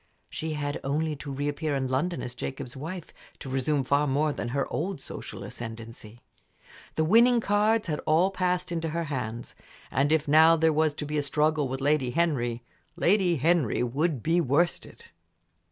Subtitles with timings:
[0.31, 4.47] She had only to reappear in London as Jacob's wife to resume far more than
[4.47, 6.21] her old social ascendency.
[6.95, 9.53] The winning cards had all passed into her hands,
[9.91, 12.63] and if now there was to be a struggle with Lady Henry,
[12.95, 15.05] Lady Henry would be worsted.